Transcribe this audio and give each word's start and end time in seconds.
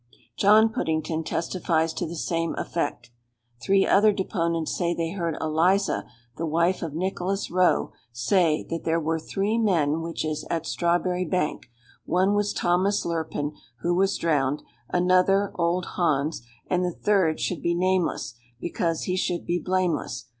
"John 0.35 0.69
Puddington 0.73 1.23
testifies 1.25 1.93
to 1.93 2.07
the 2.07 2.15
same 2.15 2.55
effect. 2.55 3.11
"Three 3.61 3.85
other 3.85 4.11
deponents 4.11 4.75
say 4.75 4.95
they 4.95 5.11
heard 5.11 5.37
Eliza, 5.39 6.07
the 6.37 6.45
wife 6.47 6.81
of 6.81 6.95
Nicholas 6.95 7.51
Rowe, 7.51 7.91
say, 8.11 8.65
that 8.71 8.83
there 8.83 8.99
were 8.99 9.19
three 9.19 9.59
men 9.59 10.01
witches 10.01 10.43
at 10.49 10.65
Strawberry 10.65 11.25
Bank; 11.25 11.67
one 12.03 12.33
was 12.33 12.51
Thomas 12.51 13.05
Lurpin, 13.05 13.53
who 13.81 13.93
was 13.93 14.17
drowned; 14.17 14.63
another, 14.89 15.51
old 15.53 15.85
Hans; 15.85 16.41
and 16.67 16.83
the 16.83 16.89
third 16.93 17.39
should 17.39 17.61
be 17.61 17.75
'nameless,' 17.75 18.33
because 18.59 19.03
he 19.03 19.15
should 19.15 19.45
be 19.45 19.59
blameless. 19.63 20.25